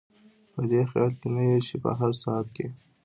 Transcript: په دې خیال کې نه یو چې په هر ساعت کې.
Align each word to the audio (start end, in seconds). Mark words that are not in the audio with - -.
په 0.53 0.61
دې 0.71 0.81
خیال 0.89 1.13
کې 1.21 1.29
نه 1.35 1.41
یو 1.49 1.61
چې 1.67 1.75
په 1.83 1.89
هر 1.99 2.11
ساعت 2.23 2.47
کې. 2.55 2.67